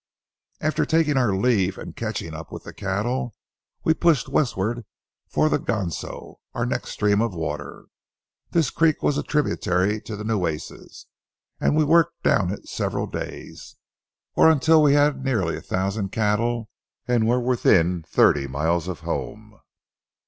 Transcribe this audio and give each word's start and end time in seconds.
After 0.61 0.83
taking 0.83 1.15
our 1.15 1.35
leave 1.35 1.77
and 1.77 1.95
catching 1.95 2.33
up 2.33 2.51
with 2.51 2.63
the 2.63 2.73
cattle, 2.73 3.35
we 3.83 3.93
pushed 3.93 4.27
westward 4.27 4.83
for 5.27 5.47
the 5.47 5.59
Ganso, 5.59 6.39
our 6.55 6.65
next 6.65 6.89
stream 6.89 7.21
of 7.21 7.35
water. 7.35 7.85
This 8.49 8.71
creek 8.71 9.03
was 9.03 9.19
a 9.19 9.21
tributary 9.21 10.01
to 10.01 10.15
the 10.15 10.23
Nueces, 10.23 11.05
and 11.59 11.75
we 11.75 11.83
worked 11.85 12.23
down 12.23 12.51
it 12.51 12.67
several 12.67 13.05
days, 13.05 13.75
or 14.35 14.49
until 14.49 14.81
we 14.81 14.93
had 14.95 15.23
nearly 15.23 15.55
a 15.55 15.61
thousand 15.61 16.09
cattle 16.09 16.71
and 17.07 17.27
were 17.27 17.39
within 17.39 18.01
thirty 18.01 18.47
miles 18.47 18.87
of 18.87 19.01
home. 19.01 19.59